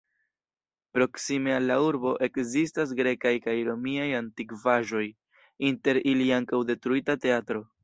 Proksime 0.97 1.51
al 1.57 1.67
la 1.71 1.75
urbo 1.87 2.13
ekzistas 2.27 2.95
grekaj 3.01 3.35
kaj 3.45 3.55
romiaj 3.69 4.09
antikvaĵoj, 4.23 5.05
inter 5.71 6.03
ili 6.15 6.31
ankaŭ 6.41 6.65
detruita 6.75 7.21
teatro. 7.29 7.67